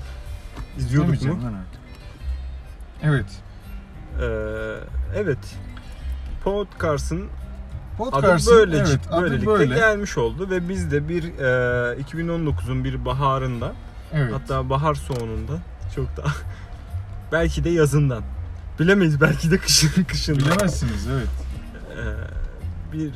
izliyorduk 0.78 1.22
mu? 1.22 1.28
lan 1.44 1.54
artık. 1.54 1.80
Evet. 3.02 3.26
Ee, 4.20 4.24
evet. 5.16 5.38
Podcast'ın 6.44 7.20
adı 7.20 8.10
Podcast'ın 8.10 8.56
böyle 8.56 8.76
evet, 8.76 8.98
adı 9.10 9.22
böylelikle 9.22 9.46
böyle. 9.46 9.74
gelmiş 9.74 10.18
oldu 10.18 10.50
ve 10.50 10.68
biz 10.68 10.92
de 10.92 11.08
bir 11.08 11.22
e, 11.24 12.02
2019'un 12.02 12.84
bir 12.84 13.04
baharında 13.04 13.72
Evet. 14.12 14.32
hatta 14.34 14.70
bahar 14.70 14.94
sonunda 14.94 15.52
çok 15.96 16.16
da 16.16 16.24
belki 17.32 17.64
de 17.64 17.70
yazından 17.70 18.22
bilemeyiz 18.80 19.20
belki 19.20 19.50
de 19.50 19.58
kışın 19.58 20.04
kışında 20.08 20.38
Bilemezsiniz 20.38 21.06
evet. 21.08 21.28
Ee, 21.98 22.92
bir 22.92 23.12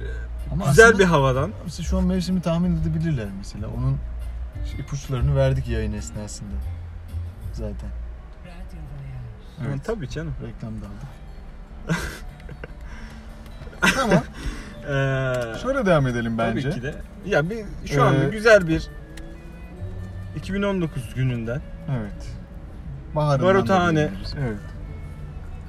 Ama 0.53 0.67
güzel 0.67 0.99
bir 0.99 1.05
havadan 1.05 1.51
Mesela 1.65 1.87
şu 1.87 1.99
an 1.99 2.05
mevsimi 2.05 2.43
tahmin 2.43 2.81
edebilirler 2.83 3.29
mesela. 3.39 3.67
Onun 3.69 3.99
ipuçlarını 4.79 5.37
verdik 5.37 5.69
yayın 5.69 5.93
esnasında. 5.93 6.55
Zaten. 7.53 7.89
Evet. 9.61 9.69
Evet. 9.69 9.85
tabii 9.85 10.09
canım. 10.09 10.35
Reklam 10.47 10.73
da 10.81 10.87
aldık. 10.87 11.99
tamam. 13.95 14.23
Ee, 14.83 15.59
Şöyle 15.63 15.87
devam 15.87 16.07
edelim 16.07 16.39
bence. 16.39 16.63
Tabii 16.71 16.75
ki 16.75 16.83
de. 16.83 16.95
Ya 17.27 17.51
bir 17.51 17.65
şu 17.87 18.03
anda 18.05 18.25
Ee, 18.25 18.29
güzel 18.29 18.69
bir 18.69 18.89
2019 20.37 21.15
gününden 21.15 21.61
Evet. 21.91 22.42
Baharından 23.15 23.97
diyebiliriz. 23.97 24.35
Evet. 24.41 24.59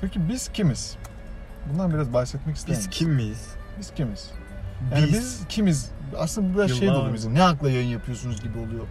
Peki 0.00 0.28
biz 0.28 0.48
kimiz? 0.52 0.96
Bundan 1.72 1.92
biraz 1.94 2.12
bahsetmek 2.12 2.56
ister 2.56 2.76
Biz 2.76 2.90
kim 2.90 3.10
miyiz? 3.10 3.48
Biz 3.78 3.90
kimiz? 3.94 4.30
Yani 4.94 5.06
biz, 5.06 5.40
kimiz? 5.48 5.90
Aslında 6.18 6.54
bu 6.54 6.58
biraz 6.58 6.70
şey 6.70 6.88
Yıllar- 6.88 6.94
dolu 7.04 7.14
bizim. 7.14 7.34
Ne 7.34 7.42
akla 7.42 7.70
yayın 7.70 7.88
yapıyorsunuz 7.88 8.42
gibi 8.42 8.58
oluyor. 8.58 8.86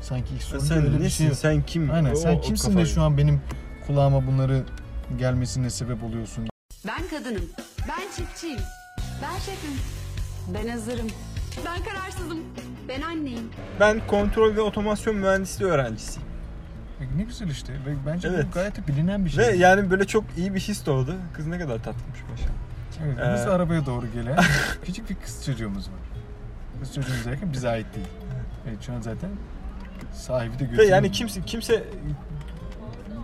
Sanki 0.00 0.34
ilk 0.34 0.54
öyle 0.54 0.64
sen 0.64 0.82
bir 0.84 0.92
nesin? 0.92 1.08
şey 1.08 1.26
yok. 1.26 1.36
sen 1.36 1.62
kim? 1.62 1.90
Aynen. 1.90 2.12
O- 2.12 2.16
sen 2.16 2.36
o 2.36 2.40
kimsin 2.40 2.76
de 2.76 2.86
şu 2.86 3.02
an 3.02 3.18
benim 3.18 3.40
kulağıma 3.86 4.26
bunları 4.26 4.62
gelmesine 5.18 5.70
sebep 5.70 6.04
oluyorsun? 6.04 6.48
Ben 6.86 7.08
kadınım. 7.18 7.44
Ben 7.88 8.10
çiftçiyim. 8.16 8.60
Ben 9.22 9.38
şefim. 9.38 9.70
Ben 10.54 10.68
hazırım. 10.68 11.06
Ben 11.66 11.84
kararsızım. 11.84 12.38
Ben 12.88 13.00
anneyim. 13.00 13.50
Ben 13.80 14.06
kontrol 14.06 14.56
ve 14.56 14.60
otomasyon 14.60 15.16
mühendisliği 15.16 15.70
öğrencisiyim. 15.70 16.28
E, 17.00 17.18
Ne 17.18 17.22
güzel 17.22 17.48
işte. 17.48 17.72
Ve 17.72 17.94
bence 18.06 18.28
Evet. 18.28 18.46
bu 18.46 18.50
gayet 18.50 18.76
de 18.76 18.86
bilinen 18.86 19.24
bir 19.24 19.30
şey. 19.30 19.46
Ve 19.46 19.56
yani 19.56 19.90
böyle 19.90 20.04
çok 20.06 20.24
iyi 20.36 20.54
bir 20.54 20.60
his 20.60 20.86
doğdu. 20.86 21.14
Kız 21.32 21.46
ne 21.46 21.58
kadar 21.58 21.76
tatlıymış 21.82 22.20
maşallah. 22.30 22.50
Evet, 23.04 23.18
Ee, 23.18 23.34
biz 23.34 23.46
de 23.46 23.50
arabaya 23.50 23.86
doğru 23.86 24.06
gelen 24.12 24.38
küçük 24.84 25.10
bir 25.10 25.14
kız 25.14 25.44
çocuğumuz 25.46 25.88
var. 25.88 25.98
Kız 26.80 26.94
çocuğumuz 26.94 27.24
derken 27.26 27.52
bize 27.52 27.68
ait 27.68 27.86
değil. 27.94 28.06
Evet 28.68 28.82
şu 28.82 28.92
an 28.92 29.00
zaten 29.00 29.30
sahibi 30.14 30.54
de 30.54 30.60
Ve 30.60 30.64
götürüyor. 30.64 30.88
yani 30.92 31.12
kimse 31.12 31.42
kimse 31.42 31.84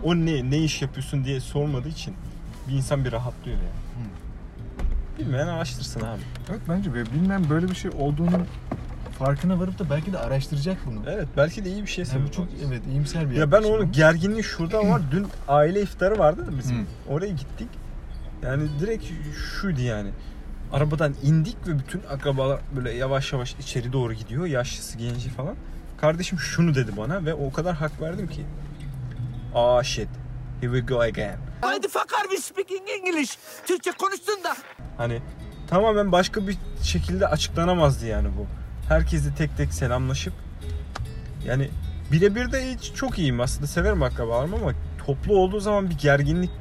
o 0.03 0.15
ne 0.15 0.51
ne 0.51 0.57
iş 0.57 0.81
yapıyorsun 0.81 1.25
diye 1.25 1.39
sormadığı 1.39 1.89
için 1.89 2.15
bir 2.67 2.73
insan 2.73 3.05
bir 3.05 3.11
rahatlıyor 3.11 3.57
yani. 3.57 4.07
Bilmeyen 5.25 5.47
araştırsın 5.47 5.99
abi. 5.99 6.21
Evet 6.49 6.61
bence 6.69 6.93
ve 6.93 7.05
bilmem 7.05 7.49
böyle 7.49 7.69
bir 7.69 7.75
şey 7.75 7.91
olduğunun 7.97 8.45
farkına 9.19 9.59
varıp 9.59 9.79
da 9.79 9.89
belki 9.89 10.13
de 10.13 10.19
araştıracak 10.19 10.77
bunu. 10.85 10.99
Evet 11.07 11.27
belki 11.37 11.65
de 11.65 11.69
iyi 11.69 11.81
bir 11.81 11.87
şey 11.87 12.05
Yani 12.13 12.27
bu 12.27 12.31
çok 12.31 12.47
evet 12.67 12.81
iyimser 12.91 13.29
bir 13.29 13.35
Ya 13.35 13.51
ben 13.51 13.55
yaklaşım 13.55 13.75
onu 13.75 13.81
ama- 13.83 13.91
gerginliği 13.91 14.43
şurada 14.43 14.87
var. 14.89 15.01
Dün 15.11 15.27
aile 15.47 15.81
iftarı 15.81 16.19
vardı 16.19 16.47
da 16.47 16.57
bizim. 16.57 16.77
Hı. 16.77 16.83
Oraya 17.09 17.31
gittik. 17.31 17.67
Yani 18.43 18.63
direkt 18.79 19.05
şuydu 19.59 19.81
yani. 19.81 20.09
Arabadan 20.73 21.13
indik 21.23 21.67
ve 21.67 21.79
bütün 21.79 22.01
akrabalar 22.09 22.59
böyle 22.75 22.91
yavaş 22.91 23.33
yavaş 23.33 23.55
içeri 23.59 23.93
doğru 23.93 24.13
gidiyor. 24.13 24.45
Yaşlısı, 24.45 24.97
genci 24.97 25.29
falan. 25.29 25.55
Kardeşim 26.01 26.39
şunu 26.39 26.75
dedi 26.75 26.91
bana 26.97 27.25
ve 27.25 27.33
o 27.33 27.51
kadar 27.51 27.75
hak 27.75 28.01
verdim 28.01 28.27
ki. 28.27 28.45
Aa 29.55 29.83
shit. 29.83 30.09
Here 30.61 30.79
we 30.79 30.79
go 30.95 31.01
again. 31.01 31.37
Why 31.61 31.81
the 31.81 31.87
fuck 31.87 32.13
are 32.13 32.29
we 32.29 32.37
speaking 32.37 32.81
English? 32.89 33.37
Türkçe 33.67 33.91
konuştun 33.91 34.43
da. 34.43 34.55
Hani 34.97 35.21
tamamen 35.67 36.11
başka 36.11 36.47
bir 36.47 36.57
şekilde 36.83 37.27
açıklanamazdı 37.27 38.05
yani 38.05 38.27
bu. 38.37 38.45
Herkesle 38.89 39.35
tek 39.35 39.57
tek 39.57 39.73
selamlaşıp 39.73 40.33
yani 41.45 41.69
birebir 42.11 42.51
de 42.51 42.71
hiç 42.73 42.93
çok 42.95 43.19
iyiyim 43.19 43.41
aslında 43.41 43.67
severim 43.67 44.03
akrabalarımı 44.03 44.55
ama 44.55 44.71
toplu 45.05 45.37
olduğu 45.37 45.59
zaman 45.59 45.89
bir 45.89 45.97
gerginlik 45.97 46.51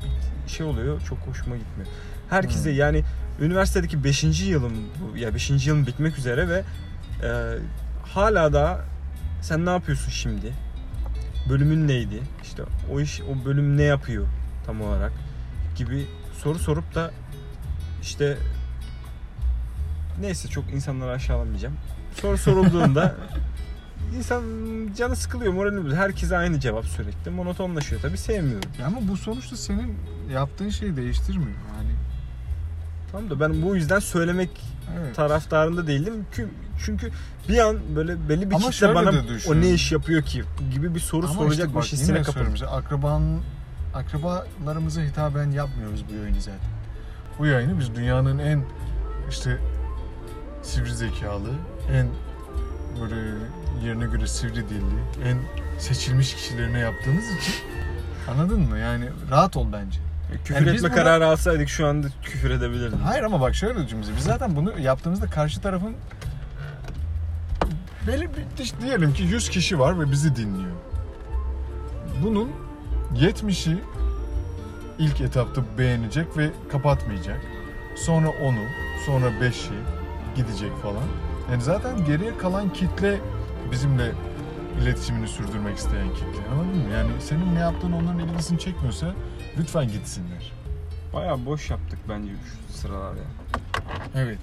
bir 0.46 0.50
şey 0.50 0.66
oluyor 0.66 1.00
çok 1.08 1.18
hoşuma 1.18 1.56
gitmiyor. 1.56 1.90
Herkese 2.30 2.70
Hmm. 2.70 2.78
yani 2.78 3.04
üniversitedeki 3.40 4.04
5. 4.04 4.24
yılım 4.48 4.72
bu 5.00 5.16
ya 5.18 5.34
5. 5.34 5.66
yılım 5.66 5.86
bitmek 5.86 6.18
üzere 6.18 6.48
ve 6.48 6.64
e, 7.22 7.28
hala 8.14 8.52
da 8.52 8.80
sen 9.42 9.66
ne 9.66 9.70
yapıyorsun 9.70 10.10
şimdi? 10.10 10.52
Bölümün 11.48 11.88
neydi? 11.88 12.22
İşte 12.42 12.62
o 12.92 13.00
iş 13.00 13.20
o 13.20 13.44
bölüm 13.44 13.76
ne 13.76 13.82
yapıyor 13.82 14.26
tam 14.66 14.80
olarak 14.80 15.12
gibi 15.76 16.06
soru 16.42 16.58
sorup 16.58 16.94
da 16.94 17.10
işte 18.02 18.38
neyse 20.20 20.48
çok 20.48 20.72
insanları 20.72 21.10
aşağılamayacağım. 21.10 21.74
Soru 22.20 22.38
sorulduğunda 22.38 23.14
insan 24.16 24.42
canı 24.96 25.16
sıkılıyor, 25.16 25.52
morali 25.52 25.76
bozuyor. 25.76 25.96
Herkese 25.96 26.36
aynı 26.36 26.60
cevap 26.60 26.84
sürekli. 26.84 27.30
Monotonlaşıyor. 27.30 28.02
Tabii 28.02 28.18
sevmiyorum. 28.18 28.70
Ya 28.80 28.86
ama 28.86 29.08
bu 29.08 29.16
sonuçta 29.16 29.56
senin 29.56 29.96
yaptığın 30.32 30.68
şeyi 30.68 30.96
değiştirmiyor. 30.96 31.58
Yani 31.78 31.93
Tamam 33.14 33.30
da 33.30 33.40
ben 33.40 33.62
bu 33.62 33.76
yüzden 33.76 33.98
söylemek 33.98 34.50
evet. 34.98 35.16
taraftarında 35.16 35.86
değildim. 35.86 36.26
Çünkü, 36.32 36.50
çünkü 36.84 37.10
bir 37.48 37.58
an 37.58 37.76
böyle 37.96 38.28
belli 38.28 38.50
bir 38.50 38.54
Ama 38.54 38.70
kitle 38.70 38.94
bana 38.94 39.12
o 39.48 39.60
ne 39.60 39.70
iş 39.70 39.92
yapıyor 39.92 40.22
ki 40.22 40.44
gibi 40.72 40.94
bir 40.94 41.00
soru 41.00 41.26
Ama 41.26 41.34
soracak 41.34 41.66
işte 41.66 41.74
bak, 41.74 41.84
hissine 41.84 42.16
yine 42.16 42.22
kapıldım. 42.22 42.54
akraban, 42.70 43.22
akrabalarımıza 43.94 45.00
hitaben 45.00 45.50
yapmıyoruz 45.50 46.04
bu 46.10 46.14
yayını 46.14 46.40
zaten. 46.40 46.68
Bu 47.38 47.46
yayını 47.46 47.78
biz 47.78 47.94
dünyanın 47.94 48.38
en 48.38 48.64
işte 49.30 49.58
sivri 50.62 50.94
zekalı, 50.94 51.50
en 51.92 52.08
böyle 53.00 53.16
yerine 53.84 54.06
göre 54.06 54.26
sivri 54.26 54.68
dilli, 54.68 55.28
en 55.28 55.38
seçilmiş 55.78 56.34
kişilerine 56.34 56.78
yaptığımız 56.78 57.24
için 57.24 57.54
anladın 58.30 58.60
mı? 58.60 58.78
Yani 58.78 59.08
rahat 59.30 59.56
ol 59.56 59.66
bence. 59.72 60.00
Küfür 60.44 60.54
Yani 60.66 60.68
etme 60.76 60.82
burada- 60.82 60.94
kararı 60.94 61.26
alsaydık 61.26 61.68
şu 61.68 61.86
anda 61.86 62.06
küfür 62.22 62.50
edebilirdim. 62.50 62.98
Hayır 62.98 63.22
ama 63.22 63.40
bak 63.40 63.54
şöyle 63.54 63.86
düşün 63.86 64.00
bize. 64.00 64.12
Biz 64.16 64.24
zaten 64.24 64.56
bunu 64.56 64.78
yaptığımızda 64.80 65.26
karşı 65.26 65.60
tarafın 65.60 65.94
belli 68.06 68.28
bir 68.30 68.80
diyelim 68.82 69.12
ki 69.14 69.22
100 69.22 69.48
kişi 69.48 69.78
var 69.78 70.00
ve 70.00 70.10
bizi 70.10 70.36
dinliyor. 70.36 70.72
Bunun 72.22 72.50
70'i 73.14 73.78
ilk 74.98 75.20
etapta 75.20 75.62
beğenecek 75.78 76.36
ve 76.36 76.50
kapatmayacak. 76.72 77.40
sonra 77.96 78.28
onu, 78.28 78.58
sonra 79.06 79.40
beşi 79.40 79.70
gidecek 80.36 80.72
falan. 80.82 81.02
Yani 81.50 81.62
zaten 81.62 82.04
geriye 82.04 82.38
kalan 82.38 82.72
kitle 82.72 83.20
bizimle 83.72 84.12
iletişimini 84.82 85.28
sürdürmek 85.28 85.76
isteyen 85.78 86.08
kitle. 86.14 86.48
Anladın 86.52 86.68
mı? 86.78 86.92
Yani 86.94 87.10
senin 87.20 87.54
ne 87.54 87.58
yaptığın 87.58 87.92
onların 87.92 88.18
ilgisini 88.18 88.58
çekmiyorsa 88.58 89.14
lütfen 89.58 89.88
gitsinler. 89.92 90.52
Bayağı 91.12 91.46
boş 91.46 91.70
yaptık 91.70 91.98
bence 92.08 92.32
şu 92.32 92.72
sıralar 92.78 93.14
ya. 93.14 93.22
Evet. 94.14 94.38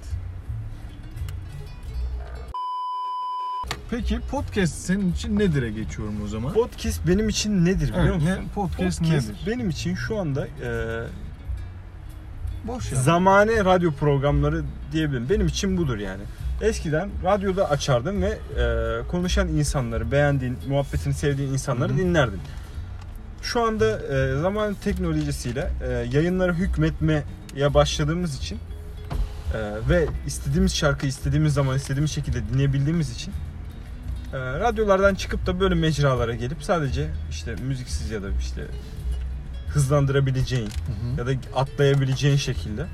Peki 3.90 4.20
podcast 4.30 4.74
senin 4.74 5.12
için 5.12 5.38
nedir'e 5.38 5.70
geçiyorum 5.70 6.14
o 6.24 6.26
zaman? 6.28 6.52
Podcast 6.52 7.06
benim 7.06 7.28
için 7.28 7.64
nedir 7.64 7.88
biliyor 7.88 8.04
Evet, 8.04 8.14
musun? 8.14 8.30
ne, 8.30 8.48
podcast, 8.54 9.00
nedir? 9.00 9.36
benim 9.46 9.70
için 9.70 9.94
şu 9.94 10.18
anda 10.18 10.46
e, 10.46 10.68
Boş 12.64 12.92
ya. 12.92 12.98
zamane 12.98 13.64
radyo 13.64 13.92
programları 13.92 14.62
diyebilirim. 14.92 15.26
Benim 15.30 15.46
için 15.46 15.76
budur 15.76 15.98
yani. 15.98 16.22
Eskiden 16.60 17.10
radyoda 17.24 17.70
açardım 17.70 18.22
ve 18.22 18.28
e, 18.28 19.08
konuşan 19.08 19.48
insanları, 19.48 20.12
beğendiğin, 20.12 20.58
muhabbetini 20.68 21.14
sevdiğin 21.14 21.52
insanları 21.52 21.88
Hı 21.88 21.94
hı. 21.94 21.98
dinlerdin. 21.98 22.40
Şu 23.42 23.60
anda 23.62 23.98
e, 23.98 24.40
zaman 24.40 24.74
teknolojisiyle 24.74 25.70
e, 25.82 25.92
yayınlara 26.12 26.52
hükmetmeye 26.52 27.24
başladığımız 27.74 28.36
için 28.36 28.58
e, 29.54 29.88
ve 29.88 30.06
istediğimiz 30.26 30.74
şarkıyı 30.74 31.10
istediğimiz 31.10 31.54
zaman 31.54 31.76
istediğimiz 31.76 32.10
şekilde 32.10 32.48
dinleyebildiğimiz 32.48 33.10
için 33.10 33.32
e, 34.32 34.38
radyolardan 34.38 35.14
çıkıp 35.14 35.46
da 35.46 35.60
böyle 35.60 35.74
mecralara 35.74 36.34
gelip 36.34 36.64
sadece 36.64 37.08
işte 37.30 37.54
müziksiz 37.54 38.10
ya 38.10 38.22
da 38.22 38.26
işte 38.40 38.62
hızlandırabileceğin 39.68 40.66
Hı 40.66 40.70
hı. 40.70 41.18
ya 41.18 41.26
da 41.26 41.40
atlayabileceğin 41.54 42.36
şekilde 42.36 42.86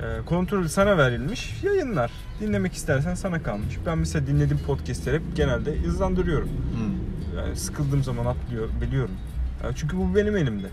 e, 0.00 0.24
kontrolü 0.26 0.68
sana 0.68 0.98
verilmiş 0.98 1.62
yayınlar. 1.62 2.10
Dinlemek 2.40 2.72
istersen 2.72 3.14
sana 3.14 3.42
kalmış. 3.42 3.78
Ben 3.86 3.98
mesela 3.98 4.26
dinlediğim 4.26 4.62
podcastleri 4.62 5.16
hep 5.16 5.36
genelde 5.36 5.78
hızlandırıyorum. 5.78 6.48
Hı. 6.48 7.36
Yani 7.38 7.56
sıkıldığım 7.56 8.02
zaman 8.02 8.26
atlıyor, 8.26 8.68
biliyorum. 8.80 9.14
Yani 9.64 9.74
çünkü 9.76 9.96
bu 9.96 10.16
benim 10.16 10.36
elimde. 10.36 10.66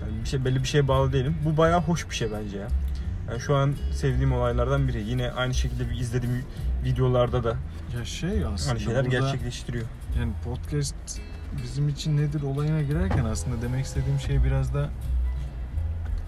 Yani 0.00 0.22
bir 0.24 0.28
şey 0.28 0.44
belli 0.44 0.62
bir 0.62 0.68
şeye 0.68 0.88
bağlı 0.88 1.12
değilim. 1.12 1.36
Bu 1.44 1.56
bayağı 1.56 1.80
hoş 1.80 2.10
bir 2.10 2.14
şey 2.14 2.28
bence 2.32 2.58
ya. 2.58 2.68
Yani 3.28 3.40
şu 3.40 3.54
an 3.56 3.74
sevdiğim 3.94 4.32
olaylardan 4.32 4.88
biri. 4.88 5.02
Yine 5.02 5.30
aynı 5.30 5.54
şekilde 5.54 5.90
bir 5.90 5.94
izlediğim 5.96 6.44
videolarda 6.84 7.44
da 7.44 7.56
Ya 7.98 8.04
şey 8.04 8.44
aslında 8.44 8.70
hani 8.70 8.80
şeyler 8.80 9.04
burada- 9.04 9.18
gerçekleştiriyor. 9.18 9.84
Yani 10.18 10.32
podcast 10.44 11.20
bizim 11.62 11.88
için 11.88 12.16
nedir 12.16 12.42
olayına 12.42 12.82
girerken 12.82 13.24
aslında 13.24 13.62
demek 13.62 13.84
istediğim 13.84 14.20
şey 14.20 14.44
biraz 14.44 14.74
da 14.74 14.78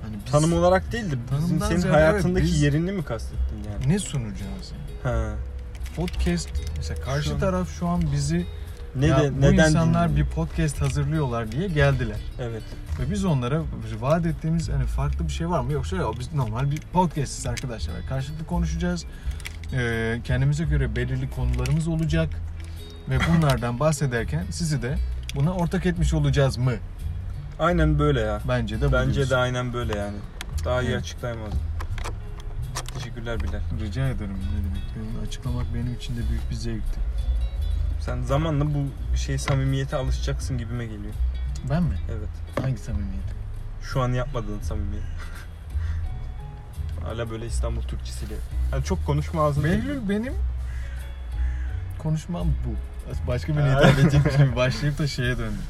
hani 0.03 0.17
biz 0.25 0.33
Tanım 0.33 0.53
olarak 0.53 0.93
değil 0.93 1.05
de 1.11 1.15
bizim 1.43 1.61
senin 1.61 1.93
hayatındaki 1.93 2.47
evet, 2.47 2.57
yerini 2.63 2.93
mi 2.93 3.05
kastettin 3.05 3.57
yani? 3.73 3.89
ne 3.95 3.99
sunacağız? 3.99 4.73
yani? 5.05 5.17
Ha. 5.17 5.35
Podcast 5.97 6.49
mesela 6.77 7.01
karşı 7.01 7.29
Şu 7.29 7.35
an- 7.35 7.41
taraf 7.41 7.69
şu 7.79 7.89
an 7.89 8.03
bizi 8.13 8.47
Ne 8.97 9.07
ya 9.07 9.23
de, 9.23 9.37
bu 9.37 9.41
neden 9.41 9.67
insanlar 9.69 10.09
dinliyor? 10.09 10.27
bir 10.27 10.33
podcast 10.33 10.81
hazırlıyorlar 10.81 11.53
diye 11.53 11.69
geldiler. 11.69 12.17
Evet. 12.41 12.63
Ve 13.01 13.11
biz 13.11 13.25
onlara 13.25 13.63
vaat 14.01 14.27
ettiğimiz 14.27 14.69
hani 14.69 14.85
farklı 14.85 15.27
bir 15.27 15.33
şey 15.33 15.49
var 15.51 15.61
mı? 15.61 15.73
Yoksa 15.73 15.97
ya 15.97 16.05
biz 16.21 16.35
normal 16.35 16.71
bir 16.71 16.81
podcastiz 16.93 17.47
arkadaşlar. 17.47 17.95
Karşılıklı 18.09 18.47
konuşacağız. 18.47 19.05
Ee, 19.73 20.21
kendimize 20.25 20.65
göre 20.65 20.97
belirli 20.97 21.31
konularımız 21.31 21.89
olacak. 21.89 22.29
Ve 23.09 23.19
bunlardan 23.29 23.81
bahsederken 23.81 24.45
sizi 24.51 24.83
de 24.83 24.95
buna 25.35 25.53
ortak 25.55 25.87
etmiş 25.87 26.15
olacağız 26.15 26.57
mı? 26.57 26.73
Aynen 27.59 27.99
böyle 27.99 28.21
ya. 28.21 28.41
Bence 28.49 28.81
de 28.81 28.93
Bence 28.93 29.15
diyorsun. 29.15 29.31
de 29.31 29.37
aynen 29.37 29.73
böyle 29.73 29.99
yani. 29.99 30.17
Daha 30.65 30.83
iyi 30.83 30.91
Evet. 30.91 31.01
açıklayamazdım. 31.01 31.61
Teşekkürler 32.95 33.41
Bilal. 33.41 33.61
Rica 33.87 34.09
ederim. 34.09 34.31
Ne 34.31 34.65
demek? 34.65 34.83
Benim 34.97 35.27
açıklamak 35.29 35.67
benim 35.75 35.95
için 35.95 36.17
de 36.17 36.21
büyük 36.31 36.51
bir 36.51 36.55
zevkti. 36.55 37.01
Sen 38.05 38.23
zamanla 38.23 38.65
bu 38.75 39.17
şey 39.17 39.39
samimiyete 39.39 39.97
alışacaksın 39.97 40.59
gibime 40.59 40.85
geliyor. 40.85 41.15
Ben 41.71 41.83
mi? 41.83 41.97
Evet. 42.11 42.29
Hangi 42.63 42.79
samimiyet? 42.79 43.25
Şu 43.83 44.01
an 44.01 44.13
yapmadığın 44.13 44.61
samimiyet. 44.61 45.05
Hala 47.05 47.31
böyle 47.31 47.47
İstanbul 47.47 47.83
Türkçesiyle. 47.83 48.35
Yani 48.73 48.85
çok 48.85 49.07
konuşma 49.07 49.43
ağzın. 49.45 49.65
Behlül 49.65 50.09
benim 50.09 50.35
konuşmam 51.99 52.47
bu. 52.47 52.75
Başka 53.27 53.57
birine 53.57 53.71
hitap 53.71 53.99
edecekmiş 53.99 54.37
gibi 54.37 54.57
başlayıp 54.57 54.99
da 54.99 55.07
şeye 55.07 55.39
döndüm. 55.39 55.63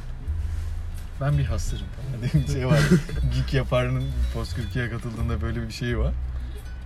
Ben 1.20 1.38
bir 1.38 1.44
hasırım 1.44 1.86
diye 2.20 2.44
bir 2.48 2.52
şey 2.52 2.66
var. 2.66 2.80
Geek 3.34 3.54
Yapar'ın 3.54 4.04
Post 4.34 4.58
42'ye 4.58 4.90
katıldığında 4.90 5.40
böyle 5.40 5.68
bir 5.68 5.72
şey 5.72 5.98
var. 5.98 6.14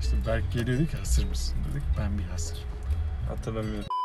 İşte 0.00 0.16
Berk 0.26 0.52
geliyor 0.52 0.78
diyor 0.78 0.90
ki 0.90 0.96
hasır 0.96 1.28
mısın 1.28 1.56
dedik. 1.70 1.82
Ben 1.98 2.18
bir 2.18 2.24
hasır. 2.24 2.58
Hatırlamıyorum. 3.28 3.97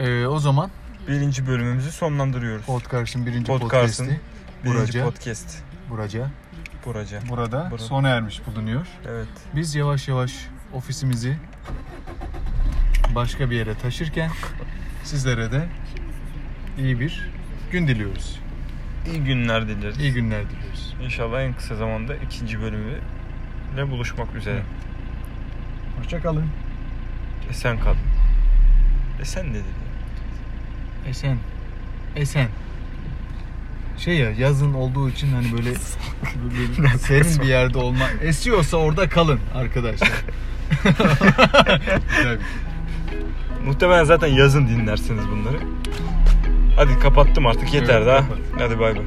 Ee, 0.00 0.26
o 0.26 0.38
zaman 0.38 0.70
Birinci 1.08 1.46
bölümümüzü 1.46 1.92
sonlandırıyoruz. 1.92 2.66
Podcast'ın 2.66 3.26
birinci 3.26 3.46
Podcast'ın 3.46 4.04
podcast'i 4.06 4.20
Birinci 4.64 4.78
Buraca. 4.78 5.04
podcast. 5.04 5.58
buraca, 5.90 6.30
Buraca. 6.86 7.20
burada, 7.28 7.68
Burada. 7.70 7.84
sona 7.84 8.08
ermiş 8.08 8.40
bulunuyor. 8.46 8.86
Evet. 9.08 9.28
Biz 9.54 9.74
yavaş 9.74 10.08
yavaş 10.08 10.32
ofisimizi 10.72 11.36
başka 13.14 13.50
bir 13.50 13.56
yere 13.56 13.74
taşırken 13.74 14.30
sizlere 15.04 15.52
de 15.52 15.68
iyi 16.78 17.00
bir 17.00 17.30
gün 17.72 17.88
diliyoruz. 17.88 18.40
İyi 19.06 19.24
günler 19.24 19.68
dileriz. 19.68 19.98
İyi 19.98 20.12
günler 20.12 20.50
diliyoruz. 20.50 20.94
İnşallah 21.04 21.40
en 21.42 21.52
kısa 21.54 21.76
zamanda 21.76 22.14
ikinci 22.16 22.60
bölümüyle 22.60 23.90
buluşmak 23.90 24.34
üzere. 24.34 24.62
Hoşçakalın. 25.98 26.46
Esen 27.50 27.80
kal. 27.80 27.94
Esen 29.20 29.50
nedir 29.50 29.58
ya? 29.58 29.89
Esen. 31.08 31.36
Esen. 32.16 32.48
Şey 33.98 34.16
ya 34.16 34.30
yazın 34.30 34.74
olduğu 34.74 35.10
için 35.10 35.32
hani 35.32 35.52
böyle, 35.52 35.70
böyle 36.82 36.88
serin 36.98 37.42
bir 37.42 37.48
yerde 37.48 37.78
olma. 37.78 38.04
Esiyorsa 38.22 38.76
orada 38.76 39.08
kalın 39.08 39.40
arkadaşlar. 39.54 40.06
Şey. 40.06 40.16
Muhtemelen 43.66 44.04
zaten 44.04 44.28
yazın 44.28 44.68
dinlersiniz 44.68 45.24
bunları. 45.28 45.58
Hadi 46.76 46.98
kapattım 46.98 47.46
artık 47.46 47.74
yeter 47.74 47.96
Evet, 47.96 48.06
daha. 48.06 48.18
kapat. 48.18 48.38
Hadi 48.58 48.80
bay 48.80 48.96
bay. 48.96 49.02